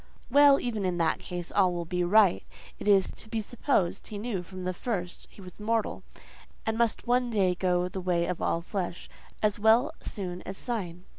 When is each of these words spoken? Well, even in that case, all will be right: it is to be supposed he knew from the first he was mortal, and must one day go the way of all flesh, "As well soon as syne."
Well, 0.31 0.59
even 0.59 0.83
in 0.83 0.97
that 0.97 1.19
case, 1.19 1.51
all 1.51 1.73
will 1.73 1.85
be 1.85 2.03
right: 2.03 2.43
it 2.79 2.87
is 2.87 3.11
to 3.11 3.29
be 3.29 3.39
supposed 3.39 4.07
he 4.07 4.17
knew 4.17 4.41
from 4.41 4.63
the 4.63 4.73
first 4.73 5.27
he 5.29 5.41
was 5.43 5.59
mortal, 5.59 6.01
and 6.65 6.75
must 6.75 7.05
one 7.05 7.29
day 7.29 7.53
go 7.53 7.87
the 7.87 8.01
way 8.01 8.25
of 8.25 8.41
all 8.41 8.61
flesh, 8.61 9.07
"As 9.43 9.59
well 9.59 9.93
soon 10.01 10.41
as 10.41 10.57
syne." 10.57 11.03